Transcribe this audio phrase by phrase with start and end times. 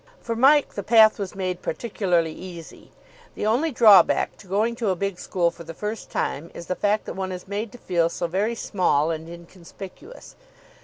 [0.19, 2.89] For Mike the path was made particularly easy.
[3.35, 6.75] The only drawback to going to a big school for the first time is the
[6.75, 10.35] fact that one is made to feel so very small and inconspicuous.